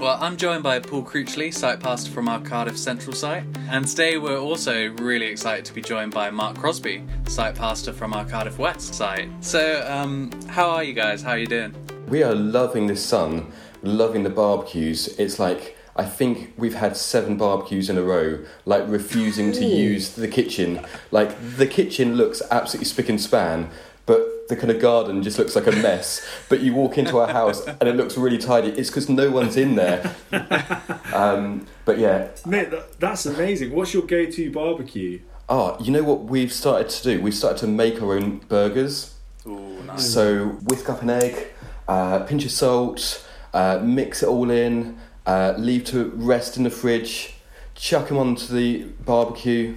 [0.00, 3.44] Well, I'm joined by Paul Cruchley, site pastor from our Cardiff Central site.
[3.68, 8.14] And today we're also really excited to be joined by Mark Crosby, site pastor from
[8.14, 9.28] our Cardiff West site.
[9.44, 11.20] So, um, how are you guys?
[11.20, 11.74] How are you doing?
[12.08, 13.52] We are loving the sun,
[13.82, 15.08] loving the barbecues.
[15.18, 20.14] It's like I think we've had seven barbecues in a row, like refusing to use
[20.14, 20.80] the kitchen.
[21.10, 23.68] Like the kitchen looks absolutely spick and span,
[24.06, 26.26] but the kind of garden just looks like a mess.
[26.48, 28.68] but you walk into our house and it looks really tidy.
[28.70, 30.14] It's because no one's in there.
[31.12, 33.74] Um, but yeah, Mate, that, that's amazing.
[33.74, 35.20] What's your go-to barbecue?
[35.50, 37.20] oh, you know what we've started to do?
[37.20, 39.16] We've started to make our own burgers.
[39.46, 40.08] Ooh, nice.
[40.08, 41.48] So whisk up an egg,
[41.88, 46.70] uh, pinch of salt, uh, mix it all in, uh, leave to rest in the
[46.70, 47.34] fridge,
[47.74, 49.74] chuck them onto the barbecue,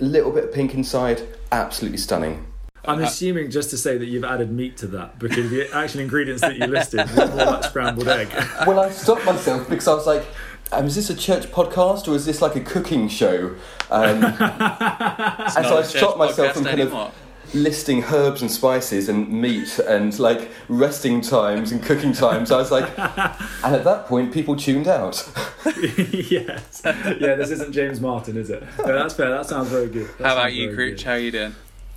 [0.00, 1.22] little bit of pink inside,
[1.52, 2.44] absolutely stunning.
[2.86, 6.42] I'm assuming just to say that you've added meat to that because the actual ingredients
[6.42, 8.28] that you listed were more like scrambled egg.
[8.66, 10.24] Well, I stopped myself because I was like,
[10.72, 13.54] um, is this a church podcast or is this like a cooking show?
[13.90, 17.02] Um, and so Not I a church stopped myself from kind anymore.
[17.08, 17.14] of
[17.54, 22.50] listing herbs and spices and meat and like resting times and cooking times.
[22.50, 25.22] I was like, and at that point, people tuned out.
[25.66, 26.82] yes.
[26.84, 28.62] Yeah, this isn't James Martin, is it?
[28.78, 29.30] No, that's fair.
[29.30, 30.08] That sounds very good.
[30.18, 30.98] That How about you, very Cruch?
[30.98, 31.04] good.
[31.06, 31.54] How are you doing?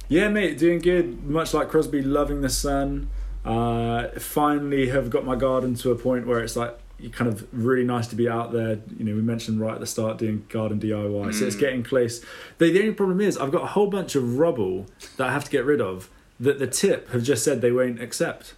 [0.09, 1.23] Yeah, mate, doing good.
[1.25, 3.09] Much like Crosby, loving the sun.
[3.44, 6.77] Uh, finally, have got my garden to a point where it's like
[7.11, 8.80] kind of really nice to be out there.
[8.97, 11.59] You know, we mentioned right at the start doing garden DIY, so it's Mm.
[11.59, 12.22] getting close.
[12.58, 14.86] The, the only problem is I've got a whole bunch of rubble
[15.17, 18.02] that I have to get rid of that the tip have just said they won't
[18.02, 18.53] accept.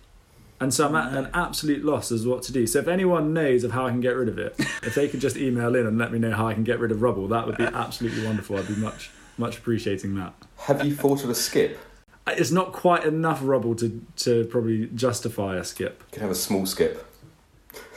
[0.61, 2.67] And so I'm at an absolute loss as what to do.
[2.67, 5.21] So if anyone knows of how I can get rid of it, if they could
[5.21, 7.47] just email in and let me know how I can get rid of rubble, that
[7.47, 8.57] would be absolutely wonderful.
[8.57, 10.33] I'd be much, much appreciating that.
[10.59, 11.79] Have you thought of a skip?
[12.27, 16.03] It's not quite enough rubble to, to probably justify a skip.
[16.07, 17.05] You can have a small skip.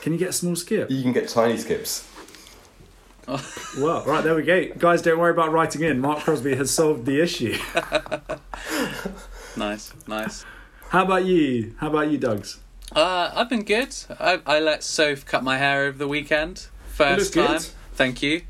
[0.00, 0.90] Can you get a small skip?
[0.90, 2.08] You can get tiny skips.
[3.78, 4.66] Well, right, there we go.
[4.76, 5.98] Guys, don't worry about writing in.
[5.98, 7.56] Mark Crosby has solved the issue.
[9.56, 10.44] Nice, nice.
[10.88, 11.74] How about you?
[11.78, 12.58] How about you, Dougs?
[12.94, 13.94] Uh, I've been good.
[14.18, 16.68] I, I let Soph cut my hair over the weekend.
[16.88, 17.58] First time.
[17.58, 17.66] good.
[17.94, 18.42] Thank you.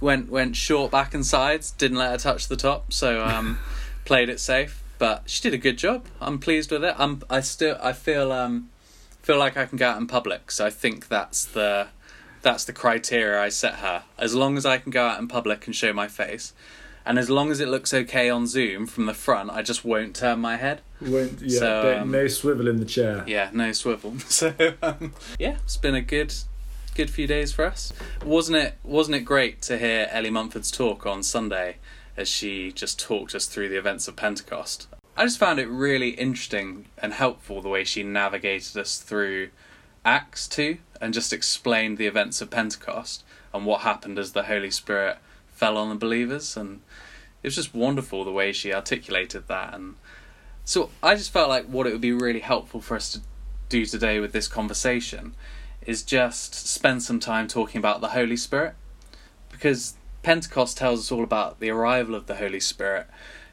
[0.00, 1.70] Went went short back and sides.
[1.72, 3.58] Didn't let her touch the top, so um,
[4.04, 4.82] played it safe.
[4.98, 6.06] But she did a good job.
[6.20, 6.94] I'm pleased with it.
[6.98, 8.70] I'm I still I feel um
[9.22, 10.50] feel like I can go out in public.
[10.50, 11.88] So I think that's the
[12.42, 14.04] that's the criteria I set her.
[14.18, 16.52] As long as I can go out in public and show my face,
[17.04, 20.14] and as long as it looks okay on Zoom from the front, I just won't
[20.14, 20.80] turn my head.
[21.00, 23.24] Won't, yeah, So, um, no swivel in the chair.
[23.26, 24.14] Yeah, no swivel.
[24.28, 26.34] So um, yeah, it's been a good
[27.00, 27.94] good few days for us.
[28.26, 31.76] Wasn't it wasn't it great to hear Ellie Mumford's talk on Sunday
[32.14, 34.86] as she just talked us through the events of Pentecost?
[35.16, 39.48] I just found it really interesting and helpful the way she navigated us through
[40.04, 43.24] Acts 2 and just explained the events of Pentecost
[43.54, 45.16] and what happened as the Holy Spirit
[45.48, 46.82] fell on the believers and
[47.42, 49.94] it was just wonderful the way she articulated that and
[50.66, 53.20] so I just felt like what it would be really helpful for us to
[53.70, 55.34] do today with this conversation
[55.86, 58.74] is just spend some time talking about the Holy Spirit
[59.50, 63.06] because Pentecost tells us all about the arrival of the Holy Spirit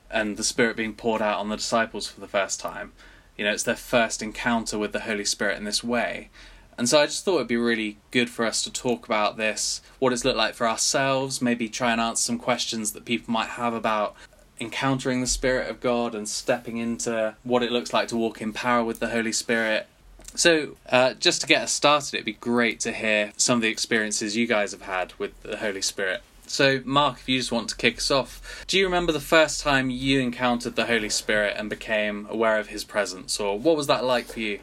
[0.10, 2.94] and the Spirit being poured out on the disciples for the first time.
[3.38, 6.30] You know, it's their first encounter with the Holy Spirit in this way.
[6.78, 9.82] And so I just thought it'd be really good for us to talk about this,
[10.00, 13.50] what it's looked like for ourselves, maybe try and answer some questions that people might
[13.50, 14.16] have about
[14.60, 18.54] encountering the Spirit of God and stepping into what it looks like to walk in
[18.54, 19.88] power with the Holy Spirit.
[20.36, 23.70] So, uh, just to get us started, it'd be great to hear some of the
[23.70, 26.22] experiences you guys have had with the Holy Spirit.
[26.46, 29.62] So, Mark, if you just want to kick us off, do you remember the first
[29.62, 33.88] time you encountered the Holy Spirit and became aware of his presence, or what was
[33.88, 34.60] that like for you?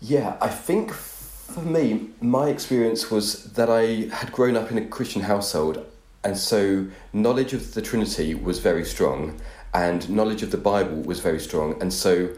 [0.00, 4.86] Yeah, I think for me, my experience was that I had grown up in a
[4.86, 5.84] Christian household,
[6.22, 9.40] and so knowledge of the Trinity was very strong,
[9.74, 12.28] and knowledge of the Bible was very strong, and so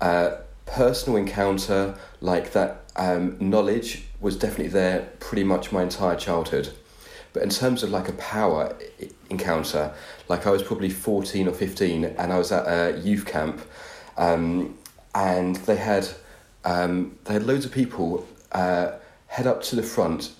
[0.00, 6.70] uh, personal encounter like that um, knowledge was definitely there pretty much my entire childhood.
[7.32, 8.76] But in terms of like a power
[9.30, 9.92] encounter,
[10.28, 13.60] like I was probably 14 or 15 and I was at a youth camp
[14.16, 14.76] um,
[15.14, 16.08] and they had,
[16.64, 18.92] um, they had loads of people uh,
[19.28, 20.32] head up to the front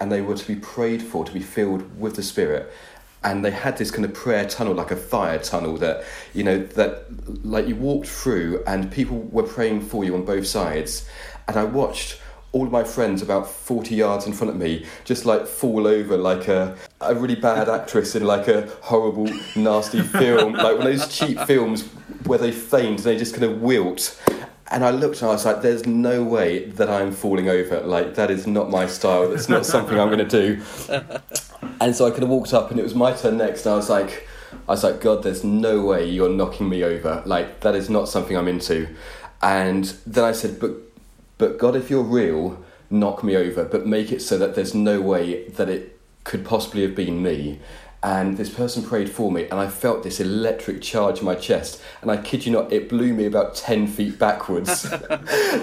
[0.00, 2.70] and they were to be prayed for to be filled with the Spirit.
[3.26, 6.58] And they had this kind of prayer tunnel, like a fire tunnel that, you know,
[6.58, 7.04] that
[7.44, 11.06] like you walked through and people were praying for you on both sides.
[11.48, 12.20] And I watched
[12.52, 16.16] all of my friends about 40 yards in front of me just like fall over
[16.16, 20.98] like a, a really bad actress in like a horrible, nasty film, like one of
[20.98, 21.86] those cheap films
[22.24, 24.18] where they faint and they just kind of wilt.
[24.70, 27.80] and I looked and I was like, "There's no way that I'm falling over.
[27.80, 29.28] Like that is not my style.
[29.28, 30.62] That's not something I'm going to do."
[31.80, 33.76] and so I kind of walked up, and it was my turn next, and I
[33.76, 34.28] was like,
[34.68, 37.22] "I was like, God, there's no way you're knocking me over.
[37.26, 38.88] Like that is not something I'm into."
[39.42, 40.72] And then I said, "But,
[41.38, 45.00] but God, if you're real, knock me over, but make it so that there's no
[45.00, 47.60] way that it could possibly have been me."
[48.02, 51.82] And this person prayed for me and i felt this electric charge in my chest.
[52.02, 54.86] And i kid you not it blew me about 10 feet backwards.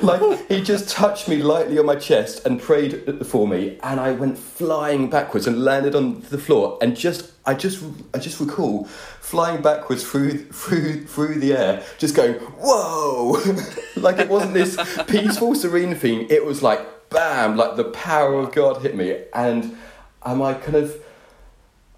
[0.02, 4.12] Like he just touched me lightly on my chest and prayed for me and i
[4.12, 6.78] went flying backwards and landed on the floor.
[6.82, 7.84] And just i just
[8.14, 13.38] i just recall flying backwards through through through the air just going whoa.
[13.96, 14.76] Like it wasn't this
[15.08, 16.28] peaceful serene thing.
[16.30, 19.24] It was like bam like the power of god hit me.
[19.34, 19.78] And
[20.26, 20.98] am i kind of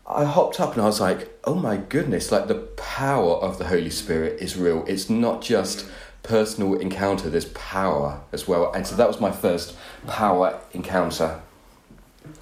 [0.08, 3.66] I hopped up and I was like, oh my goodness, like the power of the
[3.66, 4.86] Holy Spirit is real.
[4.88, 5.88] It's not just
[6.22, 8.72] personal encounter, there's power as well.
[8.74, 9.76] And so that was my first
[10.08, 11.42] power encounter.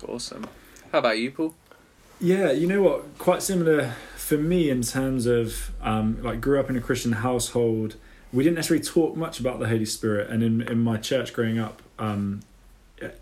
[0.07, 0.47] Awesome.
[0.91, 1.55] How about you, Paul?
[2.19, 3.17] Yeah, you know what?
[3.17, 7.95] Quite similar for me in terms of um, like grew up in a Christian household.
[8.31, 11.59] We didn't necessarily talk much about the Holy Spirit, and in in my church growing
[11.59, 12.41] up, um,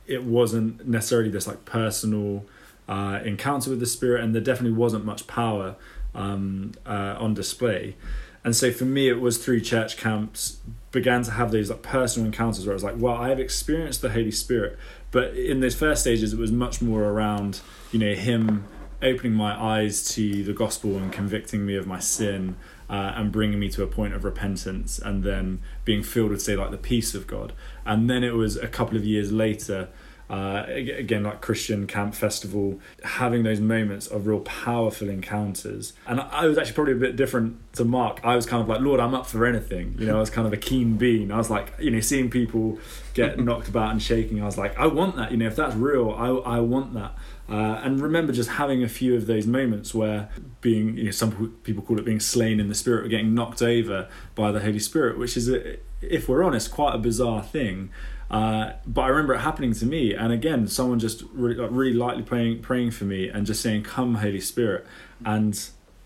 [0.05, 2.45] it wasn't necessarily this like personal
[2.91, 5.77] uh, encounter with the Spirit, and there definitely wasn't much power
[6.13, 7.95] um, uh, on display.
[8.43, 10.57] And so for me, it was through church camps
[10.91, 14.01] began to have those like personal encounters where I was like, well, I have experienced
[14.01, 14.77] the Holy Spirit,
[15.11, 17.61] but in those first stages, it was much more around
[17.93, 18.65] you know Him
[19.01, 22.57] opening my eyes to the gospel and convicting me of my sin.
[22.89, 26.57] Uh, and bringing me to a point of repentance, and then being filled with, say,
[26.57, 27.53] like the peace of God.
[27.85, 29.87] And then it was a couple of years later
[30.31, 35.91] uh, again like christian camp festival having those moments of real powerful encounters.
[36.07, 38.21] And i was actually probably a bit different to mark.
[38.23, 39.95] I was kind of like lord i'm up for anything.
[39.99, 41.31] You know i was kind of a keen bean.
[41.33, 42.79] I was like you know seeing people
[43.13, 45.31] get knocked about and shaking i was like i want that.
[45.31, 47.13] You know if that's real i, I want that.
[47.49, 50.29] Uh, and remember just having a few of those moments where
[50.61, 53.61] being you know some people call it being slain in the spirit or getting knocked
[53.61, 57.89] over by the holy spirit which is a, if we're honest quite a bizarre thing
[58.31, 61.93] uh, but I remember it happening to me, and again, someone just really, like, really
[61.93, 64.87] lightly praying, praying for me, and just saying, "Come, Holy Spirit,"
[65.25, 65.59] and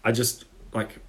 [0.04, 1.02] I just like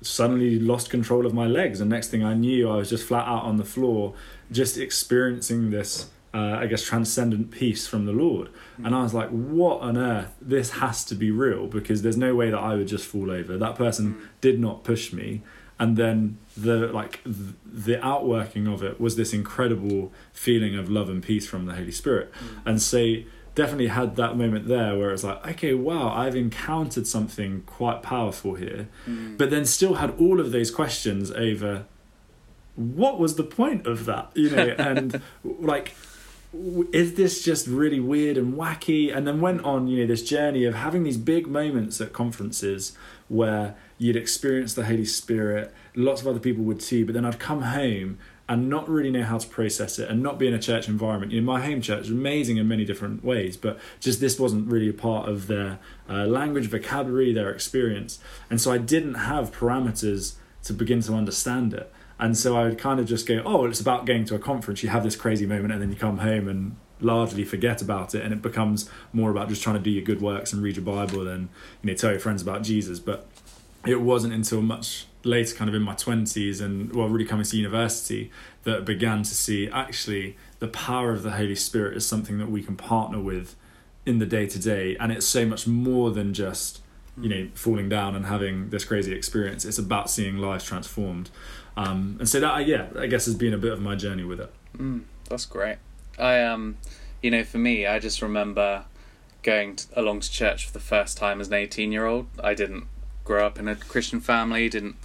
[0.00, 3.26] suddenly lost control of my legs, and next thing I knew, I was just flat
[3.26, 4.14] out on the floor,
[4.52, 6.08] just experiencing this.
[6.32, 8.50] Uh, I guess transcendent peace from the Lord,
[8.80, 8.86] mm.
[8.86, 10.32] and I was like, "What on earth?
[10.40, 13.58] This has to be real because there's no way that I would just fall over.
[13.58, 14.28] That person mm.
[14.40, 15.42] did not push me,
[15.80, 21.22] and then the like the outworking of it was this incredible feeling of love and
[21.22, 22.58] peace from the holy spirit mm.
[22.66, 23.16] and so
[23.54, 28.54] definitely had that moment there where it's like okay wow i've encountered something quite powerful
[28.54, 29.36] here mm.
[29.36, 31.86] but then still had all of those questions over
[32.76, 35.94] what was the point of that you know and like
[36.52, 40.64] is this just really weird and wacky and then went on you know this journey
[40.64, 42.92] of having these big moments at conferences
[43.28, 45.72] where you'd experience the Holy Spirit.
[45.94, 48.18] Lots of other people would too, but then I'd come home
[48.48, 51.30] and not really know how to process it and not be in a church environment.
[51.30, 54.68] You know, my home church is amazing in many different ways, but just this wasn't
[54.68, 58.18] really a part of their uh, language, vocabulary, their experience.
[58.50, 61.92] And so I didn't have parameters to begin to understand it.
[62.20, 64.82] And so I would kind of just go, oh, it's about going to a conference.
[64.82, 68.22] You have this crazy moment, and then you come home and largely forget about it,
[68.22, 70.84] and it becomes more about just trying to do your good works and read your
[70.84, 71.48] Bible and
[71.82, 73.00] you know tell your friends about Jesus.
[73.00, 73.26] But
[73.86, 77.56] it wasn't until much later, kind of in my 20s, and well, really coming to
[77.56, 78.30] university,
[78.64, 82.50] that I began to see actually the power of the Holy Spirit is something that
[82.50, 83.56] we can partner with
[84.06, 84.96] in the day to day.
[84.98, 86.80] And it's so much more than just,
[87.18, 87.56] you know, mm.
[87.56, 89.64] falling down and having this crazy experience.
[89.64, 91.30] It's about seeing lives transformed.
[91.76, 94.40] Um, and so that, yeah, I guess has been a bit of my journey with
[94.40, 94.52] it.
[94.76, 95.78] Mm, that's great.
[96.18, 96.76] I, um,
[97.22, 98.84] you know, for me, I just remember
[99.42, 102.26] going to, along to church for the first time as an 18 year old.
[102.42, 102.84] I didn't
[103.24, 104.96] grow up in a Christian family, didn't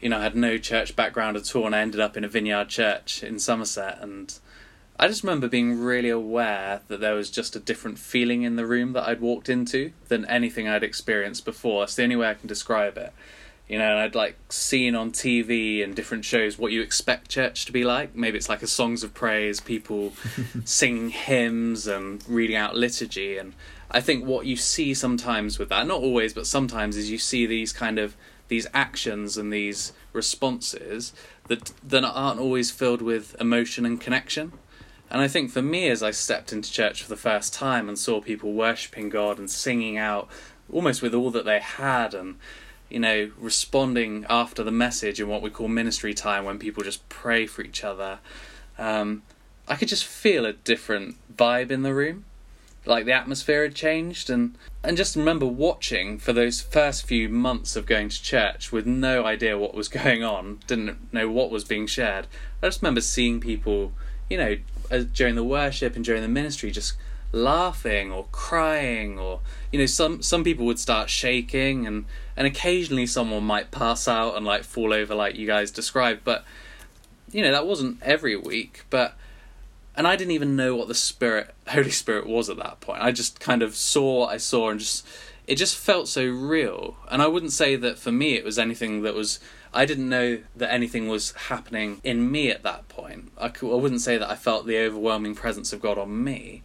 [0.00, 2.68] you know, had no church background at all, and I ended up in a vineyard
[2.68, 3.98] church in Somerset.
[4.00, 4.38] And
[4.98, 8.66] I just remember being really aware that there was just a different feeling in the
[8.66, 11.82] room that I'd walked into than anything I'd experienced before.
[11.82, 13.12] That's the only way I can describe it.
[13.68, 17.64] You know, and I'd like seen on TV and different shows what you expect church
[17.64, 18.14] to be like.
[18.14, 20.12] Maybe it's like a songs of praise, people
[20.64, 23.38] singing hymns and reading out liturgy.
[23.38, 23.54] And
[23.90, 27.44] I think what you see sometimes with that, not always, but sometimes, is you see
[27.44, 28.16] these kind of
[28.48, 31.12] these actions and these responses
[31.48, 34.52] that that aren't always filled with emotion and connection.
[35.10, 37.98] And I think for me, as I stepped into church for the first time and
[37.98, 40.28] saw people worshiping God and singing out
[40.72, 42.36] almost with all that they had, and
[42.88, 47.06] you know, responding after the message in what we call ministry time when people just
[47.08, 48.18] pray for each other,
[48.78, 49.22] um,
[49.68, 52.24] I could just feel a different vibe in the room.
[52.84, 57.74] Like the atmosphere had changed, and, and just remember watching for those first few months
[57.74, 61.64] of going to church with no idea what was going on, didn't know what was
[61.64, 62.28] being shared.
[62.62, 63.92] I just remember seeing people,
[64.30, 64.56] you know,
[65.12, 66.94] during the worship and during the ministry, just
[67.32, 69.40] laughing or crying or
[69.72, 72.04] you know some some people would start shaking and
[72.36, 76.44] and occasionally someone might pass out and like fall over like you guys described but
[77.32, 79.16] you know that wasn't every week but
[79.96, 83.02] and I didn't even know what the spirit Holy Spirit was at that point.
[83.02, 85.06] I just kind of saw what I saw and just
[85.46, 86.96] it just felt so real.
[87.08, 89.40] And I wouldn't say that for me it was anything that was
[89.72, 93.32] I didn't know that anything was happening in me at that point.
[93.38, 96.62] I, I wouldn't say that I felt the overwhelming presence of God on me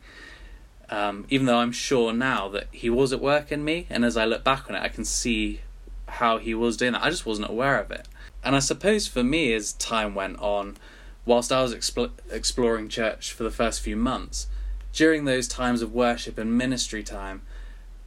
[0.91, 4.17] um, even though I'm sure now that he was at work in me, and as
[4.17, 5.62] I look back on it, I can see
[6.07, 7.03] how he was doing that.
[7.03, 8.07] I just wasn't aware of it.
[8.43, 10.77] And I suppose for me, as time went on,
[11.25, 14.48] whilst I was expl- exploring church for the first few months,
[14.91, 17.43] during those times of worship and ministry time,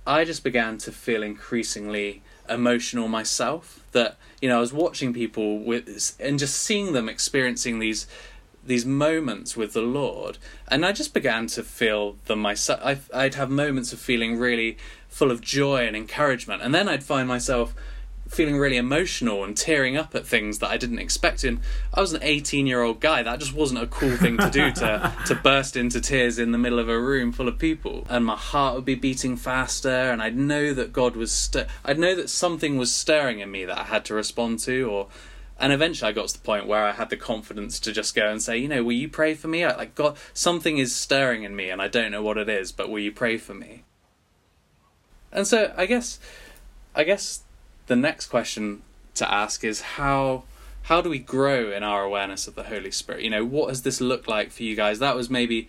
[0.06, 3.80] I just began to feel increasingly emotional myself.
[3.92, 8.06] That you know, I was watching people with and just seeing them experiencing these
[8.66, 12.80] these moments with the Lord, and I just began to feel them myself.
[12.82, 14.76] I, I'd have moments of feeling really
[15.08, 17.74] full of joy and encouragement, and then I'd find myself
[18.28, 21.44] feeling really emotional and tearing up at things that I didn't expect.
[21.44, 21.60] And
[21.92, 23.22] I was an 18 year old guy.
[23.22, 26.58] That just wasn't a cool thing to do to to burst into tears in the
[26.58, 28.06] middle of a room full of people.
[28.08, 31.50] And my heart would be beating faster, and I'd know that God was.
[31.84, 35.08] I'd know that something was stirring in me that I had to respond to, or
[35.64, 38.30] and eventually I got to the point where I had the confidence to just go
[38.30, 39.64] and say, you know, will you pray for me?
[39.64, 42.70] I, like God, something is stirring in me, and I don't know what it is,
[42.70, 43.82] but will you pray for me?
[45.32, 46.20] And so I guess,
[46.94, 47.44] I guess,
[47.86, 48.82] the next question
[49.14, 50.44] to ask is how
[50.82, 53.22] how do we grow in our awareness of the Holy Spirit?
[53.22, 54.98] You know, what has this looked like for you guys?
[54.98, 55.68] That was maybe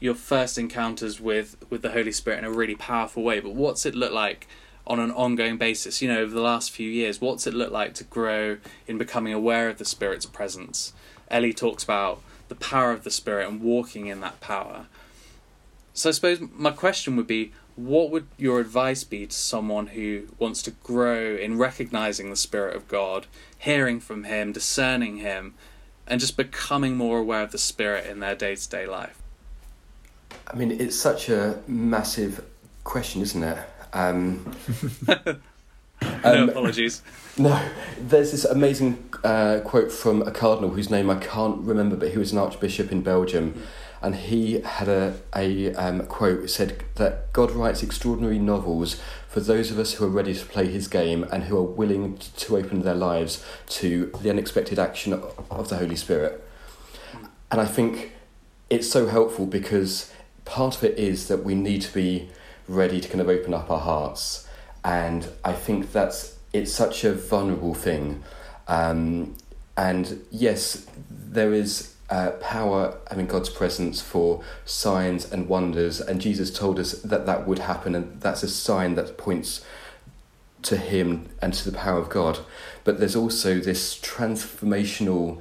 [0.00, 3.86] your first encounters with with the Holy Spirit in a really powerful way, but what's
[3.86, 4.48] it look like?
[4.90, 7.94] On an ongoing basis, you know, over the last few years, what's it look like
[7.94, 10.92] to grow in becoming aware of the Spirit's presence?
[11.30, 14.86] Ellie talks about the power of the Spirit and walking in that power.
[15.94, 20.26] So I suppose my question would be what would your advice be to someone who
[20.40, 25.54] wants to grow in recognizing the Spirit of God, hearing from Him, discerning Him,
[26.04, 29.22] and just becoming more aware of the Spirit in their day to day life?
[30.48, 32.44] I mean, it's such a massive
[32.82, 33.58] question, isn't it?
[33.92, 34.54] Um,
[35.08, 35.38] no
[36.24, 37.02] um, apologies.
[37.38, 37.64] No,
[37.98, 42.18] there's this amazing uh, quote from a cardinal whose name I can't remember, but he
[42.18, 43.62] was an archbishop in Belgium,
[44.02, 49.70] and he had a a um, quote said that God writes extraordinary novels for those
[49.70, 52.82] of us who are ready to play His game and who are willing to open
[52.82, 56.44] their lives to the unexpected action of the Holy Spirit.
[57.50, 58.12] And I think
[58.68, 60.12] it's so helpful because
[60.44, 62.28] part of it is that we need to be
[62.70, 64.48] ready to kind of open up our hearts.
[64.84, 68.22] And I think that's it's such a vulnerable thing.
[68.66, 69.36] Um,
[69.76, 76.00] and yes, there is uh, power, I mean, God's presence for signs and wonders.
[76.00, 79.64] And Jesus told us that that would happen, and that's a sign that points
[80.62, 82.40] to Him and to the power of God.
[82.84, 85.40] But there's also this transformational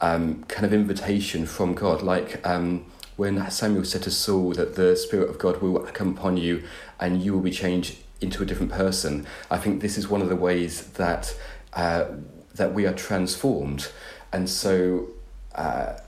[0.00, 2.46] um, kind of invitation from God, like.
[2.46, 2.86] Um,
[3.20, 6.62] when Samuel said to Saul that the Spirit of God will come upon you
[6.98, 10.30] and you will be changed into a different person, I think this is one of
[10.30, 11.36] the ways that
[11.74, 12.04] uh,
[12.54, 13.92] that we are transformed.
[14.32, 15.08] And so,
[15.54, 15.98] uh,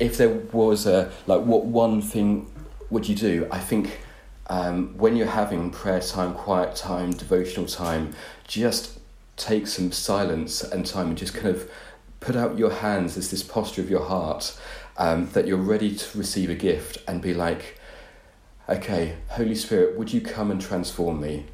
[0.00, 2.50] if there was a like, what one thing
[2.90, 3.46] would you do?
[3.52, 4.00] I think
[4.48, 8.14] um, when you're having prayer time, quiet time, devotional time,
[8.48, 8.98] just
[9.36, 11.70] take some silence and time and just kind of
[12.18, 14.58] put out your hands as this posture of your heart
[15.02, 17.76] um, that you're ready to receive a gift and be like,
[18.68, 21.46] okay, Holy Spirit, would you come and transform me?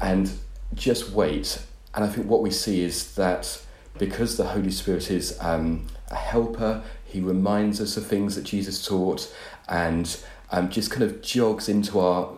[0.00, 0.32] And
[0.72, 1.62] just wait.
[1.94, 3.60] And I think what we see is that
[3.98, 8.86] because the Holy Spirit is um, a helper, he reminds us of things that Jesus
[8.86, 9.34] taught
[9.68, 10.18] and
[10.50, 12.30] um, just kind of jogs into our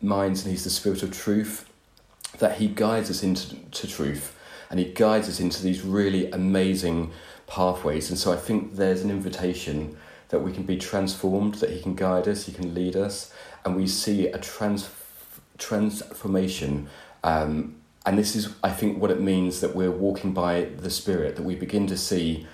[0.00, 1.68] minds, and he's the Spirit of truth,
[2.38, 4.34] that he guides us into to truth
[4.72, 7.12] and he guides us into these really amazing
[7.52, 8.08] pathways.
[8.08, 9.96] And so I think there's an invitation
[10.30, 13.32] that we can be transformed, that He can guide us, He can lead us,
[13.64, 14.88] and we see a trans-
[15.58, 16.88] transformation.
[17.22, 21.36] Um, and this is, I think, what it means that we're walking by the Spirit,
[21.36, 22.46] that we begin to see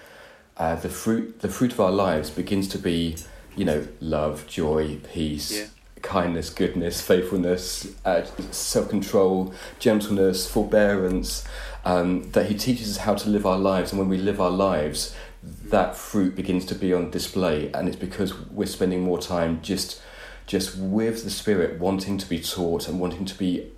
[0.57, 3.17] uh, the fruit, the fruit of our lives begins to be,
[3.57, 5.67] you know, love, joy, peace, yeah.
[6.03, 11.45] kindness, goodness, faithfulness, uh, self control, gentleness, forbearance,
[11.85, 13.93] um, that He teaches us how to live our lives.
[13.93, 17.71] And when we live our lives, that fruit begins to be on display.
[17.73, 20.01] And it's because we're spending more time just,
[20.47, 23.71] just with the Spirit, wanting to be taught and wanting to be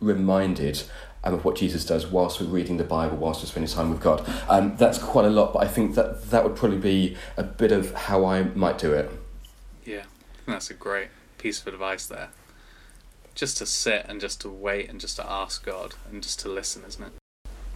[0.00, 0.82] reminded
[1.24, 4.00] um, of what Jesus does whilst we're reading the Bible, whilst we're spending time with
[4.00, 4.28] God.
[4.48, 7.72] Um, that's quite a lot, but I think that that would probably be a bit
[7.72, 9.10] of how I might do it.
[9.84, 10.04] Yeah,
[10.46, 11.08] that's a great
[11.38, 12.28] piece of advice there.
[13.34, 16.48] Just to sit and just to wait and just to ask God and just to
[16.48, 17.12] listen, isn't it?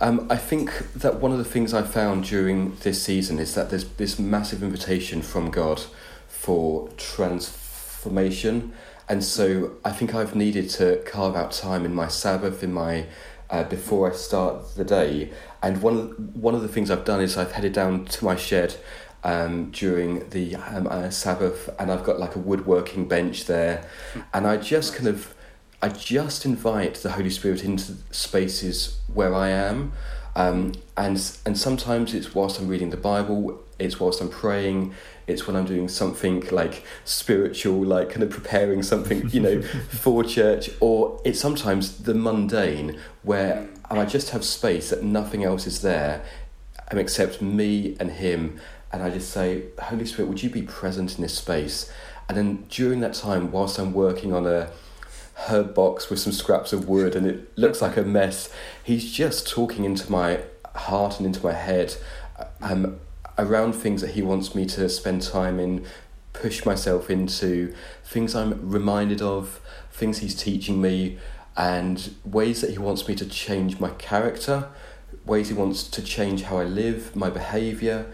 [0.01, 3.71] Um, I think that one of the things I found during this season is that
[3.71, 5.83] there's this massive invitation from God
[6.29, 8.73] for transformation.
[9.09, 13.07] And so I think I've needed to carve out time in my Sabbath, in my
[13.51, 15.33] uh, before I start the day.
[15.63, 18.37] And one of one of the things I've done is I've headed down to my
[18.37, 18.77] shed
[19.25, 23.85] um, during the um, uh, Sabbath, and I've got like a woodworking bench there,
[24.33, 25.35] and I just kind of
[25.81, 29.93] I just invite the Holy Spirit into spaces where I am.
[30.35, 34.95] Um, and and sometimes it's whilst I'm reading the Bible, it's whilst I'm praying,
[35.27, 40.25] it's when I'm doing something like spiritual, like kind of preparing something, you know, for
[40.25, 45.83] church, or it's sometimes the mundane where I just have space that nothing else is
[45.83, 46.25] there,
[46.91, 48.61] um, except me and Him,
[48.93, 51.91] and I just say, Holy Spirit, would you be present in this space?
[52.29, 54.71] And then during that time, whilst I'm working on a
[55.47, 58.53] herb box with some scraps of wood and it looks like a mess,
[58.83, 60.41] he's just talking into my
[60.75, 61.97] heart and into my head
[62.61, 62.99] um,
[63.37, 65.85] around things that he wants me to spend time in,
[66.33, 69.61] push myself into, things I'm reminded of,
[69.93, 71.19] things he's teaching me,
[71.57, 74.69] and ways that he wants me to change my character,
[75.25, 78.13] ways he wants to change how I live, my behaviour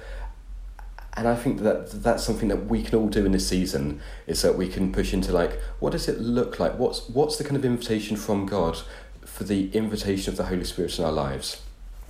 [1.17, 4.43] and I think that that's something that we can all do in this season is
[4.43, 6.79] that we can push into like what does it look like?
[6.79, 8.79] What's what's the kind of invitation from God
[9.25, 11.63] for the invitation of the Holy Spirit in our lives?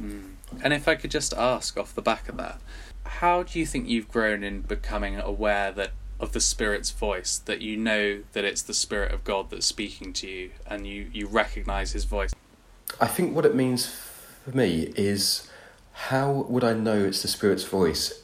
[0.03, 0.33] Mm.
[0.61, 2.61] and if I could just ask off the back of that
[3.07, 7.61] how do you think you've grown in becoming aware that of the spirit's voice that
[7.61, 11.27] you know that it's the spirit of God that's speaking to you and you you
[11.27, 12.33] recognize his voice?
[13.01, 15.49] I think what it means for me is
[15.93, 18.24] how would I know it's the spirit's voice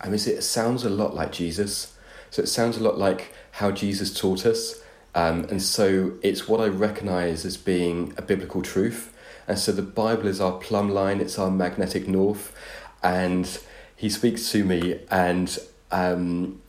[0.00, 1.96] I mean, it sounds a lot like Jesus.
[2.30, 4.82] So it sounds a lot like how Jesus taught us.
[5.14, 9.12] Um, and so it's what I recognize as being a biblical truth.
[9.48, 12.54] And so the Bible is our plumb line, it's our magnetic north.
[13.02, 13.58] And
[13.94, 15.58] he speaks to me and
[15.90, 16.60] um,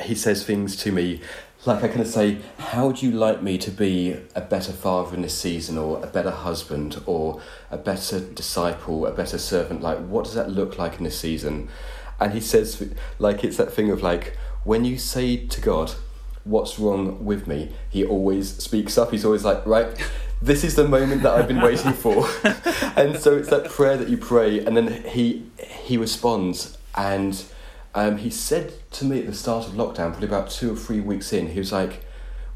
[0.00, 1.20] he says things to me
[1.66, 5.14] like I kind of say, how would you like me to be a better father
[5.14, 9.82] in this season, or a better husband, or a better disciple, a better servant?
[9.82, 11.68] Like, what does that look like in this season?
[12.20, 15.92] And he says like it's that thing of like when you say to God,
[16.44, 19.10] "What's wrong with me?" He always speaks up.
[19.10, 19.88] He's always like, "Right."
[20.42, 22.26] This is the moment that I've been waiting for,
[22.96, 27.44] and so it's that prayer that you pray, and then he he responds, and
[27.94, 31.00] um, he said to me at the start of lockdown, probably about two or three
[31.00, 32.06] weeks in, he was like,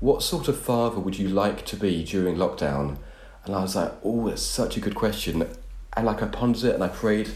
[0.01, 2.97] "What sort of father would you like to be during lockdown?"
[3.45, 5.47] And I was like, "Oh, that's such a good question,"
[5.95, 7.33] and like I pondered it and I prayed,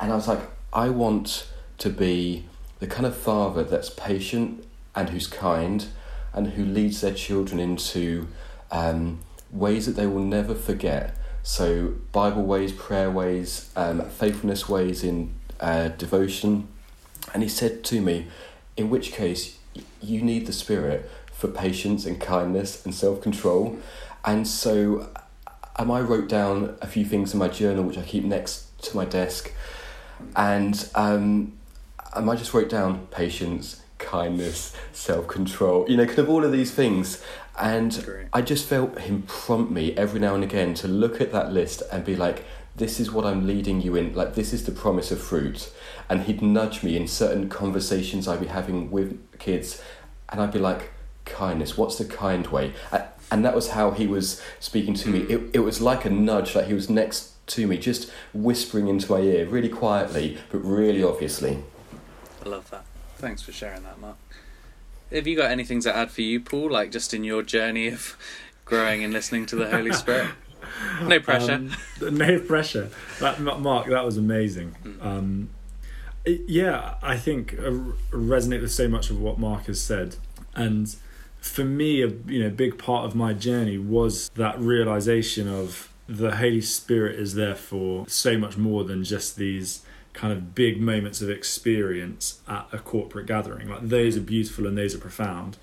[0.00, 0.40] and I was like,
[0.72, 2.44] I want to be
[2.78, 5.86] the kind of father that's patient and who's kind
[6.32, 8.28] and who leads their children into
[8.70, 11.16] um, ways that they will never forget.
[11.42, 16.68] So, Bible ways, prayer ways, um, faithfulness ways in uh, devotion.
[17.34, 18.28] And he said to me,
[18.76, 19.58] in which case,
[20.00, 23.78] you need the Spirit for patience and kindness and self control.
[24.24, 25.10] And so,
[25.76, 28.96] um, I wrote down a few things in my journal, which I keep next to
[28.96, 29.52] my desk
[30.36, 31.52] and um,
[32.12, 36.72] I just wrote down patience, kindness, self control, you know, kind of all of these
[36.72, 37.22] things.
[37.58, 38.28] And Great.
[38.32, 41.82] I just felt him prompt me every now and again to look at that list
[41.92, 42.44] and be like,
[42.76, 45.70] this is what I'm leading you in, like, this is the promise of fruit.
[46.08, 49.82] And he'd nudge me in certain conversations I'd be having with kids,
[50.30, 50.90] and I'd be like,
[51.26, 52.72] kindness, what's the kind way?
[53.30, 55.20] And that was how he was speaking to me.
[55.20, 59.10] It, it was like a nudge, like he was next to me, just whispering into
[59.10, 61.62] my ear, really quietly, but really obviously.
[62.44, 62.84] I love that.
[63.16, 64.16] Thanks for sharing that, Mark.
[65.12, 66.70] Have you got anything to add for you, Paul?
[66.70, 68.16] Like just in your journey of
[68.64, 70.30] growing and listening to the Holy Spirit?
[71.02, 71.54] No pressure.
[71.54, 72.90] Um, no pressure.
[73.18, 74.76] That, Mark, that was amazing.
[74.84, 75.04] Mm.
[75.04, 75.50] Um,
[76.24, 77.72] it, yeah, I think I
[78.12, 80.16] resonate with so much of what Mark has said,
[80.54, 80.94] and
[81.40, 86.36] for me, a you know big part of my journey was that realization of the
[86.36, 91.22] Holy Spirit is there for so much more than just these kind of big moments
[91.22, 93.68] of experience at a corporate gathering.
[93.68, 95.56] Like those are beautiful and those are profound.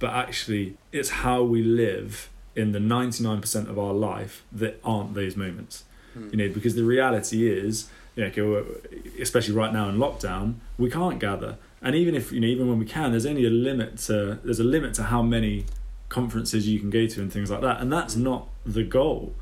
[0.00, 5.36] but actually it's how we live in the 99% of our life that aren't those
[5.36, 5.84] moments.
[6.14, 6.30] Hmm.
[6.32, 8.66] You know, because the reality is, you know,
[9.20, 11.58] especially right now in lockdown, we can't gather.
[11.80, 14.58] And even if, you know, even when we can, there's only a limit to there's
[14.58, 15.66] a limit to how many
[16.08, 17.80] conferences you can go to and things like that.
[17.80, 19.36] And that's not the goal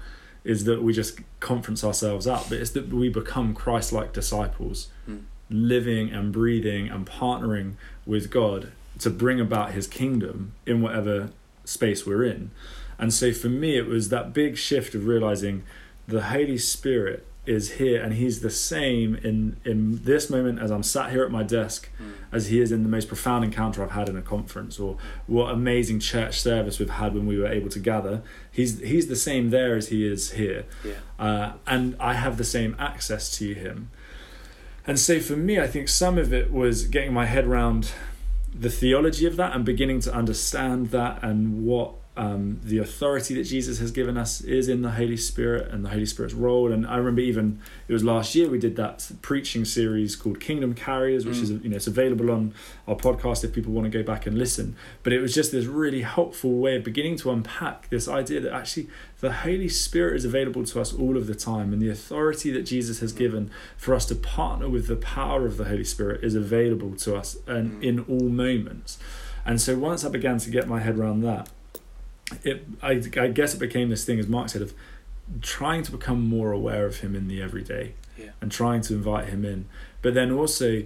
[0.44, 4.88] is that we just conference ourselves up, but it's that we become Christ like disciples,
[5.08, 5.22] Mm.
[5.50, 7.74] living and breathing and partnering
[8.06, 11.30] with God to bring about his kingdom in whatever
[11.64, 12.50] space we're in.
[12.98, 15.62] And so for me, it was that big shift of realizing
[16.06, 20.82] the Holy Spirit is here and he's the same in, in this moment as I'm
[20.82, 22.12] sat here at my desk Mm.
[22.32, 25.50] as he is in the most profound encounter I've had in a conference or what
[25.50, 28.22] amazing church service we've had when we were able to gather.
[28.50, 30.92] He's, he's the same there as he is here Yeah.
[31.18, 33.90] uh, and I have the same access to him.
[34.86, 37.92] And so for me, I think some of it was getting my head around
[38.54, 43.44] the theology of that and beginning to understand that and what um, the authority that
[43.44, 46.70] Jesus has given us is in the Holy Spirit and the Holy Spirit's role.
[46.70, 50.74] And I remember even it was last year we did that preaching series called Kingdom
[50.74, 51.42] Carriers, which Mm.
[51.44, 52.52] is you know it's available on
[52.86, 54.76] our podcast if people want to go back and listen.
[55.02, 58.52] But it was just this really helpful way of beginning to unpack this idea that
[58.52, 58.88] actually
[59.20, 62.64] the Holy Spirit is available to us all of the time, and the authority that
[62.64, 66.34] Jesus has given for us to partner with the power of the Holy Spirit is
[66.34, 67.82] available to us and Mm.
[67.82, 68.98] in all moments.
[69.46, 71.48] And so once I began to get my head around that,
[72.44, 74.74] it I, I guess it became this thing, as Mark said, of
[75.42, 78.30] trying to become more aware of him in the everyday Yeah.
[78.40, 79.66] and trying to invite him in,
[80.02, 80.84] but then also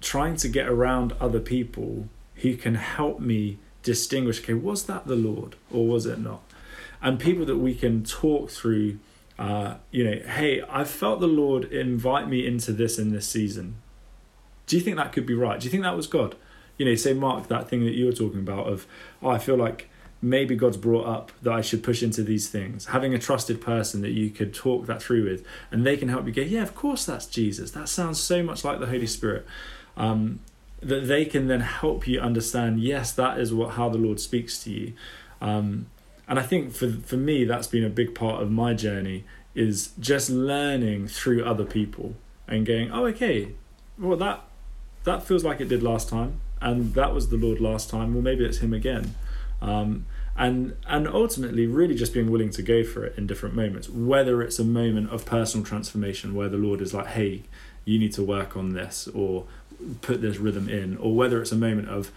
[0.00, 5.14] trying to get around other people who can help me distinguish okay, was that the
[5.16, 6.42] Lord or was it not?
[7.00, 8.98] And people that we can talk through,
[9.38, 13.76] uh, you know, hey, I felt the Lord invite me into this in this season.
[14.66, 15.60] Do you think that could be right?
[15.60, 16.34] Do you think that was God?
[16.78, 18.86] You know, say, Mark, that thing that you were talking about of,
[19.22, 19.88] oh, I feel like
[20.24, 22.86] maybe God's brought up that I should push into these things.
[22.86, 26.26] Having a trusted person that you could talk that through with, and they can help
[26.26, 27.70] you go, yeah, of course that's Jesus.
[27.72, 29.46] That sounds so much like the Holy Spirit.
[29.96, 30.40] Um,
[30.80, 34.62] that they can then help you understand, yes, that is what how the Lord speaks
[34.64, 34.92] to you.
[35.40, 35.86] Um,
[36.26, 39.92] and I think for for me, that's been a big part of my journey is
[40.00, 42.14] just learning through other people
[42.48, 43.52] and going, oh, okay,
[43.98, 44.42] well that
[45.04, 48.14] that feels like it did last time, and that was the Lord last time.
[48.14, 49.14] Well, maybe it's Him again.
[49.60, 53.88] Um, and and ultimately really just being willing to go for it in different moments
[53.88, 57.42] whether it's a moment of personal transformation where the lord is like hey
[57.84, 59.44] you need to work on this or
[60.00, 62.10] put this rhythm in or whether it's a moment of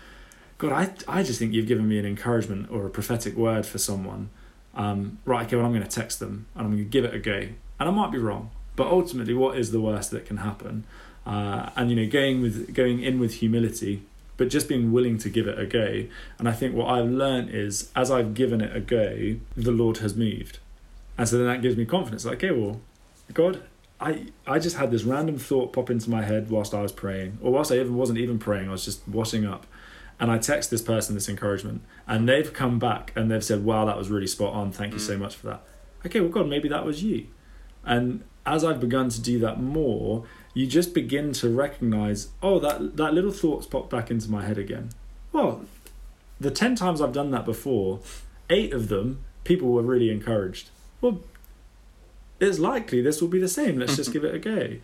[0.57, 0.71] god
[1.07, 4.29] i, I just think you've given me an encouragement or a prophetic word for someone.
[4.73, 7.13] Um, right okay well i'm going to text them and i'm going to give it
[7.13, 7.47] a go.
[7.79, 10.85] And i might be wrong but ultimately what is the worst that can happen?
[11.25, 14.03] Uh, and you know going with going in with humility
[14.37, 16.05] but just being willing to give it a go.
[16.39, 19.97] And I think what I've learned is as I've given it a go, the Lord
[19.97, 20.59] has moved.
[21.17, 22.25] And so then that gives me confidence.
[22.25, 22.79] Like, okay, well,
[23.33, 23.63] God,
[23.99, 27.39] I I just had this random thought pop into my head whilst I was praying,
[27.41, 29.65] or whilst I even wasn't even praying, I was just washing up.
[30.19, 33.85] And I text this person this encouragement, and they've come back and they've said, Wow,
[33.85, 34.71] that was really spot on.
[34.71, 35.19] Thank you so mm.
[35.19, 35.61] much for that.
[36.05, 37.27] Okay, well, God, maybe that was you.
[37.83, 40.25] And as I've begun to do that more,
[40.57, 44.57] you just begin to recognize, oh, that that little thought's popped back into my head
[44.57, 44.89] again.
[45.31, 45.51] Well,
[46.39, 47.99] the ten times I've done that before,
[48.49, 50.69] eight of them people were really encouraged.
[51.01, 51.21] Well,
[52.39, 53.77] it's likely this will be the same.
[53.77, 54.77] Let's just give it a go.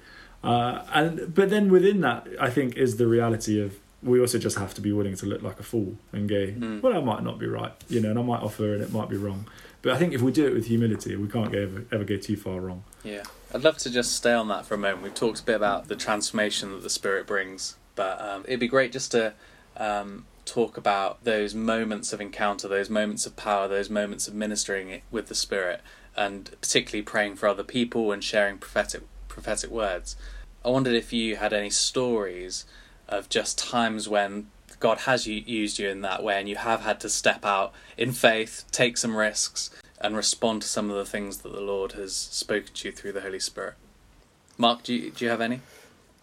[0.43, 4.57] Uh, and but then within that, I think is the reality of we also just
[4.57, 6.81] have to be willing to look like a fool and go, Mm.
[6.81, 9.09] well, I might not be right, you know, and I might offer and it might
[9.09, 9.45] be wrong.
[9.83, 12.37] But I think if we do it with humility, we can't ever, ever go too
[12.37, 12.85] far wrong.
[13.03, 15.03] Yeah, I'd love to just stay on that for a moment.
[15.03, 18.67] We've talked a bit about the transformation that the Spirit brings, but um, it'd be
[18.67, 19.33] great just to
[19.75, 25.01] um, talk about those moments of encounter, those moments of power, those moments of ministering
[25.11, 25.81] with the Spirit,
[26.15, 30.15] and particularly praying for other people and sharing prophetic prophetic words.
[30.63, 32.63] I wondered if you had any stories
[33.09, 34.47] of just times when
[34.83, 38.11] God has used you in that way, and you have had to step out in
[38.11, 39.69] faith, take some risks,
[40.01, 43.13] and respond to some of the things that the Lord has spoken to you through
[43.13, 43.75] the Holy Spirit.
[44.57, 45.61] Mark, do you, do you have any?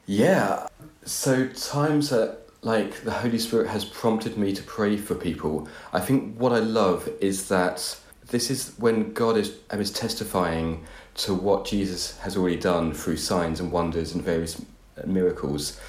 [0.05, 0.67] Yeah.
[1.07, 5.67] So times that like the Holy Spirit has prompted me to pray for people.
[5.95, 11.33] I think what I love is that this is when God is is testifying to
[11.33, 14.61] what Jesus has already done through signs and wonders and various
[15.07, 15.81] miracles.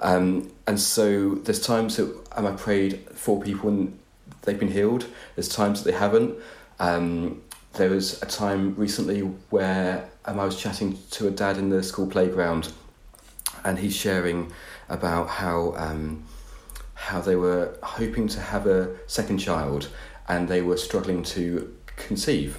[0.00, 3.98] Um, and so there's times that um, I prayed for people and
[4.42, 5.06] they've been healed.
[5.34, 6.36] There's times that they haven't.
[6.78, 7.42] Um,
[7.74, 11.82] there was a time recently where um, I was chatting to a dad in the
[11.82, 12.72] school playground,
[13.64, 14.52] and he's sharing
[14.88, 16.24] about how um,
[16.94, 19.88] how they were hoping to have a second child
[20.28, 22.58] and they were struggling to conceive.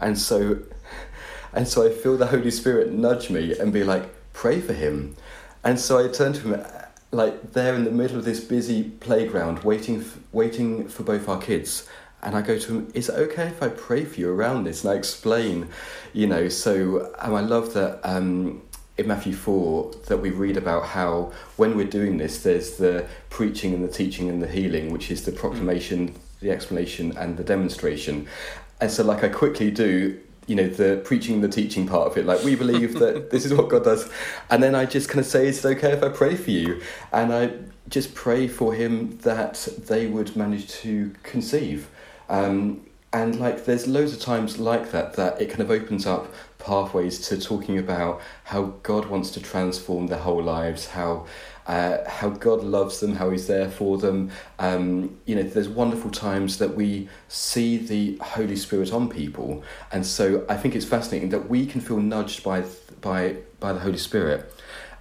[0.00, 0.60] And so
[1.52, 5.16] and so I feel the Holy Spirit nudge me and be like, pray for him.
[5.64, 6.66] And so I turn to him
[7.12, 11.40] like there in the middle of this busy playground waiting f- waiting for both our
[11.40, 11.88] kids
[12.22, 14.82] and I go to him, is it okay if I pray for you around this?
[14.82, 15.68] And I explain,
[16.12, 18.62] you know, so um, I love that um,
[18.98, 23.74] in Matthew 4 that we read about how when we're doing this, there's the preaching
[23.74, 28.26] and the teaching and the healing, which is the proclamation, the explanation, and the demonstration.
[28.80, 32.16] And so, like, I quickly do, you know, the preaching and the teaching part of
[32.16, 32.26] it.
[32.26, 34.08] Like, we believe that this is what God does.
[34.50, 36.80] And then I just kind of say, is it okay if I pray for you?
[37.12, 37.52] And I
[37.88, 41.88] just pray for him that they would manage to conceive.
[42.28, 46.32] Um, and like there's loads of times like that that it kind of opens up
[46.58, 51.26] pathways to talking about how God wants to transform their whole lives, how
[51.66, 54.30] uh, how God loves them, how He's there for them.
[54.58, 60.06] Um, you know, there's wonderful times that we see the Holy Spirit on people, and
[60.06, 62.64] so I think it's fascinating that we can feel nudged by
[63.00, 64.52] by by the Holy Spirit,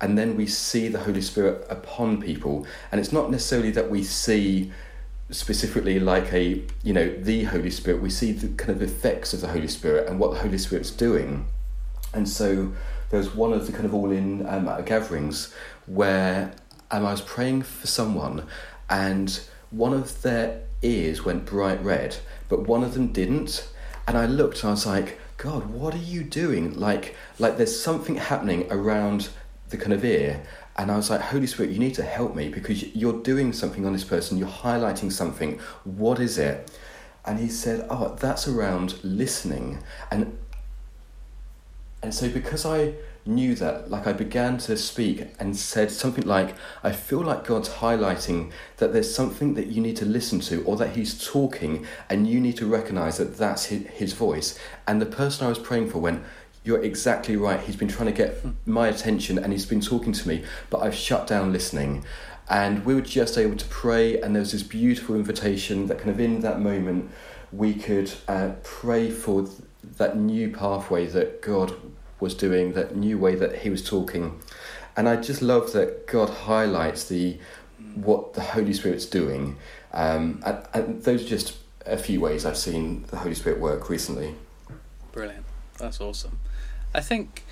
[0.01, 4.04] and then we see the Holy Spirit upon people, and it's not necessarily that we
[4.04, 4.71] see
[5.32, 8.01] specifically like a you know the holy spirit.
[8.01, 10.91] We see the kind of effects of the holy spirit and what the holy spirit's
[10.91, 11.47] doing.
[12.13, 12.71] And so
[13.10, 15.54] there was one of the kind of all in um, gatherings
[15.86, 16.54] where
[16.91, 18.45] um, i was praying for someone
[18.89, 22.15] and one of their ears went bright red
[22.50, 23.67] but one of them didn't
[24.08, 27.80] and i looked and i was like god what are you doing like like there's
[27.80, 29.30] something happening around
[29.69, 30.45] the kind of ear
[30.78, 33.86] and I was like, Holy Spirit, you need to help me because you're doing something
[33.86, 35.60] on this person, you're highlighting something.
[35.86, 36.69] What is it?
[37.24, 39.82] And he said, Oh, that's around listening.
[40.12, 40.38] And
[42.04, 42.93] and so because I
[43.26, 47.70] knew that, like I began to speak and said something like, I feel like God's
[47.70, 52.28] highlighting that there's something that you need to listen to or that He's talking and
[52.28, 54.60] you need to recognize that that's His voice.
[54.88, 56.24] And the person I was praying for went,
[56.66, 57.60] you're exactly right.
[57.60, 60.96] He's been trying to get my attention and he's been talking to me, but I've
[60.96, 62.04] shut down listening.
[62.50, 66.10] And we were just able to pray, and there was this beautiful invitation that kind
[66.10, 67.10] of in that moment
[67.52, 69.58] we could uh, pray for th-
[69.98, 71.76] that new pathway that God
[72.19, 74.39] was doing, that new way that He was talking.
[74.97, 77.38] And I just love that God highlights the
[77.95, 79.58] what the Holy Spirit's doing.
[79.93, 83.89] Um, and, and those are just a few ways I've seen the Holy Spirit work
[83.89, 84.36] recently.
[85.12, 85.45] Brilliant.
[85.78, 86.39] That's awesome.
[86.93, 87.43] I think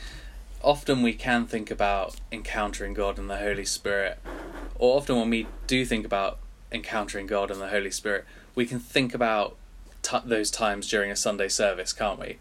[0.61, 4.19] often we can think about encountering God and the Holy Spirit,
[4.75, 6.39] or often when we do think about
[6.71, 9.55] encountering God and the Holy Spirit, we can think about
[10.01, 12.37] t- those times during a Sunday service, can't we?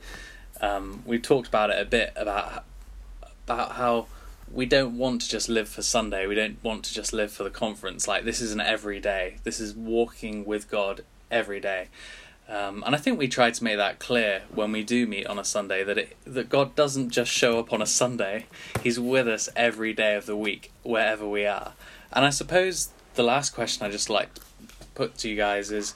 [0.63, 2.65] Um, we've talked about it a bit about
[3.45, 4.07] about how
[4.51, 6.27] we don't want to just live for Sunday.
[6.27, 8.07] We don't want to just live for the conference.
[8.07, 9.39] Like this is an everyday.
[9.43, 11.89] This is walking with God every day.
[12.49, 15.39] Um, and I think we try to make that clear when we do meet on
[15.39, 18.47] a Sunday that it, that God doesn't just show up on a Sunday;
[18.83, 21.73] He's with us every day of the week, wherever we are.
[22.13, 24.41] And I suppose the last question I just like to
[24.95, 25.95] put to you guys is: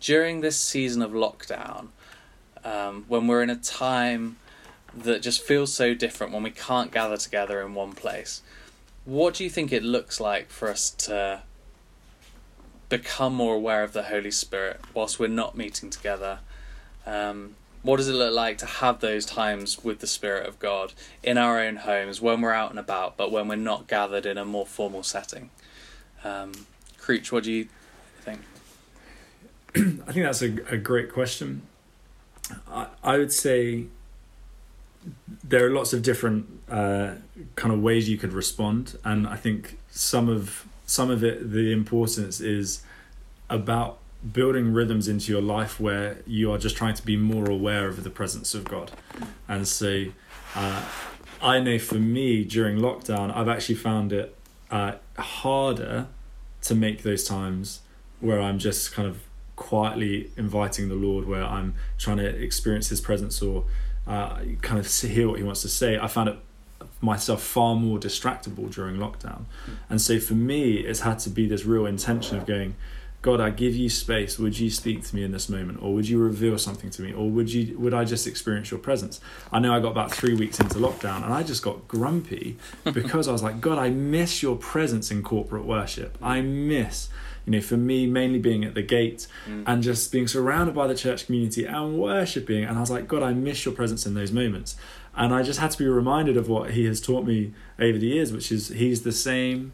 [0.00, 1.88] during this season of lockdown,
[2.66, 4.36] um, when we're in a time
[4.92, 8.42] that just feels so different, when we can't gather together in one place,
[9.04, 11.42] what do you think it looks like for us to
[12.88, 16.40] become more aware of the Holy Spirit whilst we're not meeting together?
[17.06, 20.92] Um, what does it look like to have those times with the Spirit of God
[21.22, 24.36] in our own homes when we're out and about, but when we're not gathered in
[24.36, 25.50] a more formal setting?
[26.24, 26.50] Um,
[26.98, 27.68] Creech, what do you
[28.22, 28.40] think?
[29.76, 31.62] I think that's a, a great question.
[32.68, 33.86] I, I would say
[35.44, 37.14] there are lots of different uh,
[37.54, 41.72] kind of ways you could respond, and I think some of some of it, the
[41.72, 42.82] importance is
[43.50, 43.98] about
[44.32, 48.02] building rhythms into your life where you are just trying to be more aware of
[48.04, 48.92] the presence of God.
[49.48, 50.06] And so
[50.54, 50.84] uh,
[51.42, 54.36] I know for me during lockdown, I've actually found it
[54.70, 56.06] uh, harder
[56.62, 57.80] to make those times
[58.20, 59.20] where I'm just kind of
[59.56, 63.64] quietly inviting the Lord, where I'm trying to experience His presence or
[64.06, 65.98] uh, kind of hear what He wants to say.
[65.98, 66.38] I found it
[67.00, 69.44] myself far more distractible during lockdown.
[69.90, 72.74] And so for me, it's had to be this real intention of going,
[73.22, 74.38] God, I give you space.
[74.38, 77.12] Would you speak to me in this moment, or would you reveal something to me,
[77.12, 79.20] or would you would I just experience your presence?
[79.52, 83.26] I know I got about three weeks into lockdown, and I just got grumpy because
[83.26, 86.16] I was like, God, I miss your presence in corporate worship.
[86.22, 87.08] I miss,
[87.46, 89.62] you know, for me mainly being at the gate mm.
[89.66, 92.64] and just being surrounded by the church community and worshiping.
[92.64, 94.76] And I was like, God, I miss your presence in those moments.
[95.14, 98.08] And I just had to be reminded of what he has taught me over the
[98.08, 99.72] years, which is he's the same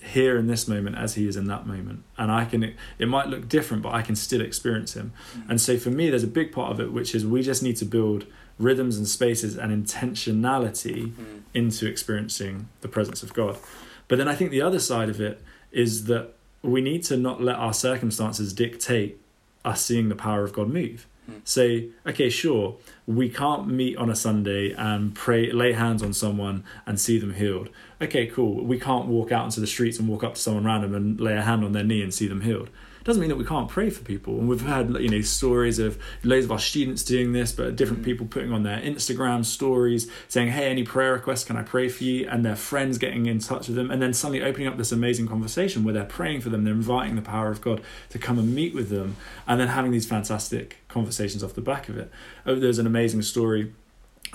[0.00, 3.26] here in this moment as he is in that moment and i can it might
[3.26, 5.50] look different but i can still experience him mm-hmm.
[5.50, 7.76] and so for me there's a big part of it which is we just need
[7.76, 8.24] to build
[8.58, 11.38] rhythms and spaces and intentionality mm-hmm.
[11.54, 13.58] into experiencing the presence of god
[14.06, 15.42] but then i think the other side of it
[15.72, 16.35] is that
[16.66, 19.18] we need to not let our circumstances dictate
[19.64, 21.38] us seeing the power of god move mm-hmm.
[21.44, 22.76] say okay sure
[23.06, 27.34] we can't meet on a Sunday and pray, lay hands on someone and see them
[27.34, 27.68] healed.
[28.02, 28.64] Okay, cool.
[28.64, 31.36] We can't walk out into the streets and walk up to someone random and lay
[31.36, 32.68] a hand on their knee and see them healed
[33.06, 34.40] doesn't mean that we can't pray for people.
[34.40, 38.02] And we've had you know stories of loads of our students doing this, but different
[38.02, 38.04] mm.
[38.04, 41.44] people putting on their Instagram stories saying, "Hey, any prayer requests?
[41.44, 44.12] Can I pray for you?" And their friends getting in touch with them, and then
[44.12, 47.48] suddenly opening up this amazing conversation where they're praying for them, they're inviting the power
[47.48, 49.16] of God to come and meet with them,
[49.46, 52.10] and then having these fantastic conversations off the back of it.
[52.44, 53.72] Oh, there's an amazing story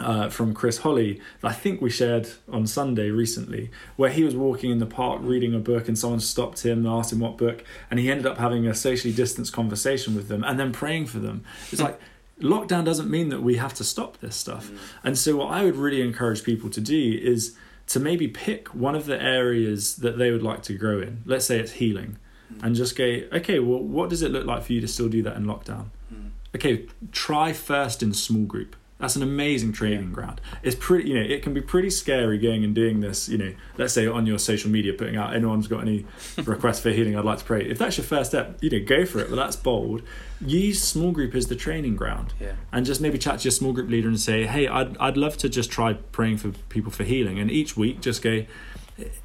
[0.01, 4.35] uh, from Chris Holly that I think we shared on Sunday recently, where he was
[4.35, 7.37] walking in the park reading a book and someone stopped him and asked him what
[7.37, 11.05] book, and he ended up having a socially distanced conversation with them and then praying
[11.07, 11.43] for them.
[11.71, 11.99] It's like
[12.39, 14.69] lockdown doesn't mean that we have to stop this stuff.
[14.69, 14.77] Mm.
[15.03, 17.55] And so, what I would really encourage people to do is
[17.87, 21.23] to maybe pick one of the areas that they would like to grow in.
[21.25, 22.17] Let's say it's healing,
[22.53, 22.63] mm.
[22.63, 25.21] and just go, okay, well, what does it look like for you to still do
[25.23, 25.87] that in lockdown?
[26.13, 26.31] Mm.
[26.55, 30.13] Okay, try first in small group that's an amazing training yeah.
[30.13, 30.41] ground.
[30.61, 33.27] It's pretty, you know, it can be pretty scary going and doing this.
[33.27, 36.05] You know, let's say on your social media, putting out anyone's got any
[36.45, 37.65] requests for healing, I'd like to pray.
[37.65, 39.29] If that's your first step, you know, go for it.
[39.31, 40.03] But that's bold.
[40.39, 42.53] Use small group as the training ground, yeah.
[42.71, 45.35] and just maybe chat to your small group leader and say, hey, I'd I'd love
[45.37, 47.39] to just try praying for people for healing.
[47.39, 48.45] And each week, just go,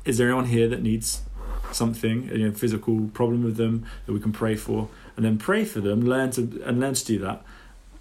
[0.05, 1.23] is there anyone here that needs
[1.73, 5.67] something, you know, physical problem with them that we can pray for, and then pray
[5.67, 7.45] for them, learn to and learn to do that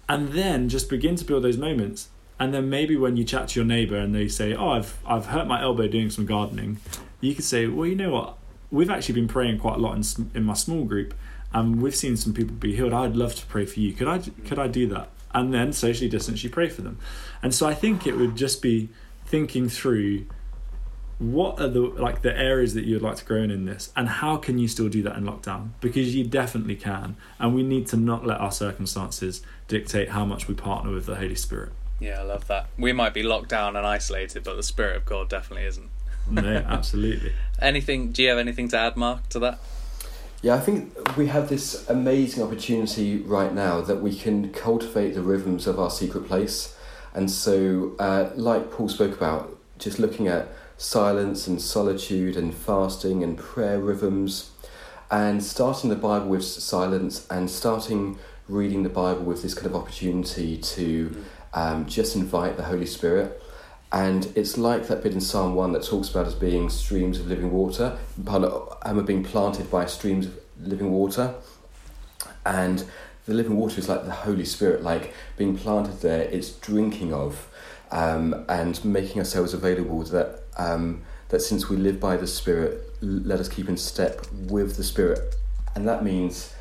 [0.08, 2.08] and then just begin to build those moments.
[2.38, 5.26] And then maybe when you chat to your neighbor and they say oh i've i've
[5.26, 6.78] hurt my elbow doing some gardening
[7.20, 8.36] you could say well you know what?
[8.70, 11.14] We've actually been praying quite a lot in, in my small group
[11.52, 12.92] and we've seen some people be healed.
[12.92, 13.92] I'd love to pray for you.
[13.92, 15.10] Could i could i do that?
[15.32, 16.98] And then socially distance you pray for them.
[17.42, 18.90] And so i think it would just be
[19.24, 20.26] thinking through
[21.18, 24.06] what are the like the areas that you'd like to grow in in this and
[24.06, 25.70] how can you still do that in lockdown?
[25.80, 30.46] Because you definitely can and we need to not let our circumstances dictate how much
[30.46, 31.72] we partner with the holy spirit.
[32.00, 32.66] Yeah i love that.
[32.78, 35.88] We might be locked down and isolated but the spirit of god definitely isn't.
[36.30, 37.32] No absolutely.
[37.60, 39.58] Anything do you have anything to add mark to that?
[40.42, 45.22] Yeah i think we have this amazing opportunity right now that we can cultivate the
[45.22, 46.76] rhythms of our secret place.
[47.14, 53.22] And so uh, like paul spoke about just looking at silence and solitude and fasting
[53.22, 54.50] and prayer rhythms,
[55.10, 59.74] and starting the Bible with silence and starting reading the Bible with this kind of
[59.74, 63.42] opportunity to um, just invite the Holy Spirit.
[63.92, 67.28] And it's like that bit in Psalm 1 that talks about us being streams of
[67.28, 71.34] living water, and we're being planted by streams of living water.
[72.44, 72.84] And
[73.26, 77.48] the living water is like the Holy Spirit, like being planted there, it's drinking of
[77.90, 82.82] um, and making ourselves available to that um, that since we live by the Spirit,
[83.00, 85.36] let us keep in step with the Spirit,
[85.74, 86.54] and that means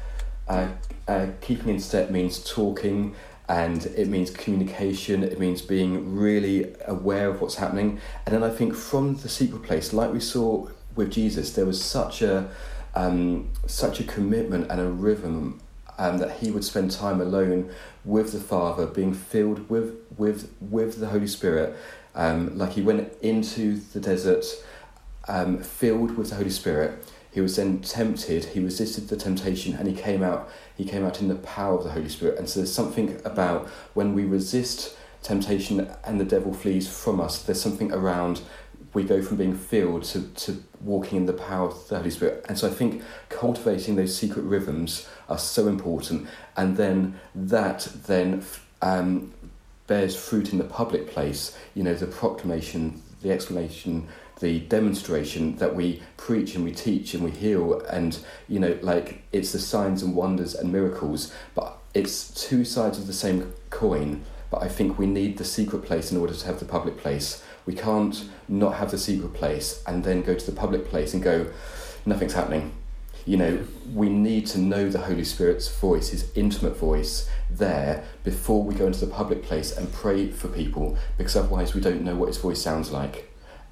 [0.48, 0.68] uh,
[1.08, 3.16] uh, keeping in step means talking,
[3.48, 5.24] and it means communication.
[5.24, 9.64] It means being really aware of what's happening, and then I think from the secret
[9.64, 12.50] place, like we saw with Jesus, there was such a
[12.96, 15.60] um, such a commitment and a rhythm
[15.98, 17.70] um, that he would spend time alone
[18.04, 21.76] with the Father, being filled with with with the Holy Spirit.
[22.16, 24.46] Um, like he went into the desert,
[25.28, 27.12] um, filled with the Holy Spirit.
[27.32, 28.46] He was then tempted.
[28.46, 30.50] He resisted the temptation, and he came out.
[30.76, 32.40] He came out in the power of the Holy Spirit.
[32.40, 37.42] And so there's something about when we resist temptation and the devil flees from us.
[37.42, 38.42] There's something around
[38.96, 42.46] we go from being filled to, to walking in the power of the Holy Spirit.
[42.48, 46.28] And so I think cultivating those secret rhythms are so important.
[46.56, 48.46] And then that then
[48.82, 49.34] um,
[49.88, 54.08] bears fruit in the public place, you know, the proclamation, the explanation,
[54.40, 58.20] the demonstration that we preach and we teach and we heal and
[58.50, 63.08] you know like it's the signs and wonders and miracles but it's two sides of
[63.08, 64.22] the same coin
[64.52, 67.46] but i think we need the secret place in order to have the public place
[67.66, 71.24] we can't not have the secret place and then go to the public place and
[71.24, 71.48] go,
[72.06, 72.72] nothing's happening.
[73.26, 78.64] You know, we need to know the Holy Spirit's voice, his intimate voice, there before
[78.64, 82.16] we go into the public place and pray for people, because otherwise we don't know
[82.16, 83.32] what his voice sounds like.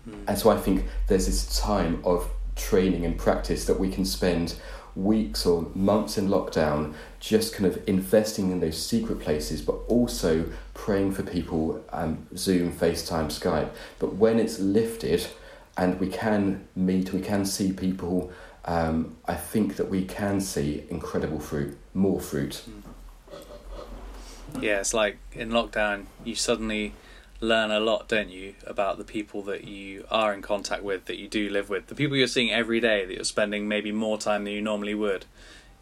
[0.09, 0.23] Mm.
[0.27, 4.55] And so I think there's this time of training and practice that we can spend
[4.95, 10.45] weeks or months in lockdown just kind of investing in those secret places, but also
[10.73, 13.69] praying for people, um, Zoom, FaceTime, Skype.
[13.97, 15.27] But when it's lifted,
[15.75, 18.31] and we can meet, we can see people,
[18.65, 22.63] um, I think that we can see incredible fruit, more fruit.
[24.59, 26.93] Yeah, it's like in lockdown, you suddenly
[27.41, 31.17] learn a lot, don't you, about the people that you are in contact with, that
[31.17, 34.17] you do live with, the people you're seeing every day, that you're spending maybe more
[34.17, 35.25] time than you normally would.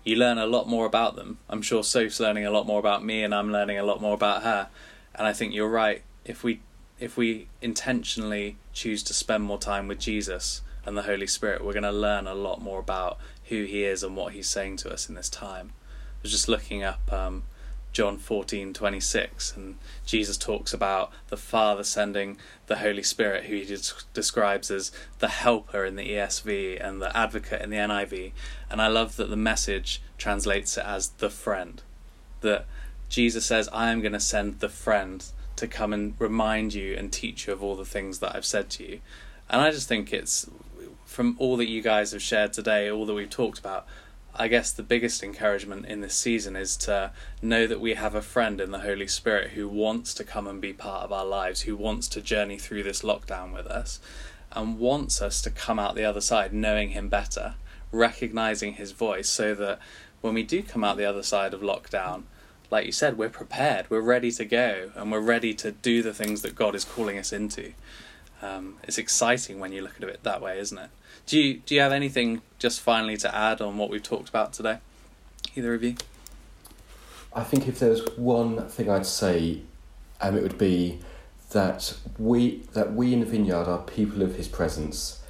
[0.03, 1.37] You learn a lot more about them.
[1.47, 4.15] I'm sure Soph's learning a lot more about me, and I'm learning a lot more
[4.15, 4.69] about her.
[5.13, 6.01] And I think you're right.
[6.25, 6.61] If we
[6.99, 11.73] if we intentionally choose to spend more time with Jesus and the Holy Spirit, we're
[11.73, 14.91] going to learn a lot more about who He is and what He's saying to
[14.91, 15.71] us in this time.
[15.75, 17.43] I was just looking up um,
[17.91, 23.55] John fourteen twenty six, and Jesus talks about the Father sending the Holy Spirit, who
[23.55, 28.31] He des- describes as the Helper in the ESV and the Advocate in the NIV.
[28.69, 31.81] And I love that the message translates it as the friend.
[32.41, 32.65] That
[33.09, 35.23] Jesus says, I am going to send the friend
[35.57, 38.69] to come and remind you and teach you of all the things that I've said
[38.71, 39.01] to you.
[39.49, 40.49] And I just think it's
[41.11, 43.85] from all that you guys have shared today, all that we've talked about.
[44.33, 48.21] I guess the biggest encouragement in this season is to know that we have a
[48.21, 51.61] friend in the Holy Spirit who wants to come and be part of our lives,
[51.61, 53.99] who wants to journey through this lockdown with us,
[54.53, 57.55] and wants us to come out the other side knowing Him better,
[57.91, 59.79] recognizing His voice, so that
[60.21, 62.23] when we do come out the other side of lockdown,
[62.69, 66.13] like you said, we're prepared, we're ready to go, and we're ready to do the
[66.13, 67.73] things that God is calling us into.
[68.41, 70.89] Um, it's exciting when you look at it that way, isn't it?
[71.25, 74.53] Do you do you have anything just finally to add on what we've talked about
[74.53, 74.79] today?
[75.55, 75.95] Either of you?
[77.33, 79.61] I think if there was one thing I'd say,
[80.19, 80.99] um, it would be
[81.51, 85.21] that we that we in the vineyard are people of His presence,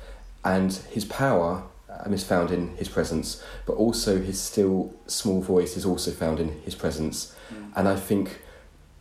[0.44, 5.78] and His power um, is found in His presence, but also His still small voice
[5.78, 7.72] is also found in His presence, Mm.
[7.76, 8.40] and I think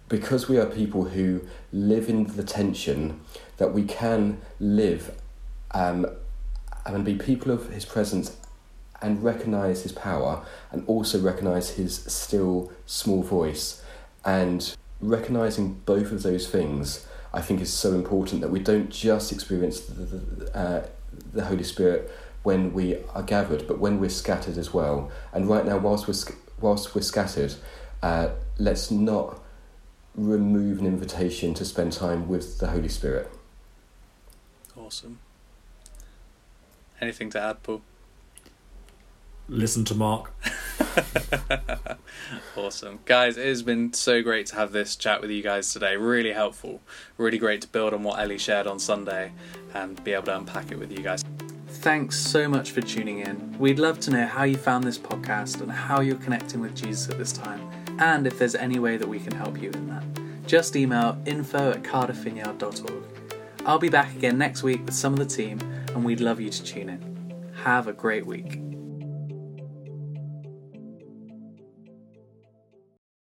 [0.09, 3.21] because we are people who live in the tension
[3.59, 5.15] that we can live
[5.71, 6.05] um,
[6.85, 8.37] and be people of His presence
[9.03, 13.83] and recognize His power and also recognize His still small voice.
[14.25, 19.33] And recognizing both of those things, I think, is so important that we don't just
[19.33, 20.87] experience the, the, uh,
[21.33, 22.11] the Holy Spirit
[22.43, 25.11] when we are gathered, but when we're scattered as well.
[25.33, 27.55] And right now, whilst we're, whilst we're scattered,
[28.03, 29.41] uh, let's not
[30.15, 33.31] remove an invitation to spend time with the Holy Spirit.
[34.77, 35.19] Awesome.
[37.01, 37.83] Anything to add, Paul?
[39.49, 40.33] Listen to Mark.
[42.57, 43.01] awesome.
[43.05, 45.97] Guys, it has been so great to have this chat with you guys today.
[45.97, 46.81] Really helpful.
[47.17, 49.33] Really great to build on what Ellie shared on Sunday
[49.75, 51.25] and be able to unpack it with you guys.
[51.67, 53.57] Thanks so much for tuning in.
[53.59, 57.09] We'd love to know how you found this podcast and how you're connecting with Jesus
[57.09, 60.05] at this time, and if there's any way that we can help you in that.
[60.47, 63.05] Just email info at cardiffvineyard.org.
[63.65, 65.59] I'll be back again next week with some of the team,
[65.95, 67.35] and we'd love you to tune in.
[67.65, 68.70] Have a great week.